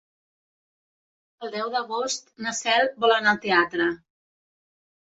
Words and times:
El 1.45 1.53
deu 1.57 1.69
d'agost 1.77 2.33
na 2.47 2.57
Cel 2.63 2.91
vol 3.07 3.17
anar 3.21 3.37
al 3.37 3.45
teatre. 3.49 3.93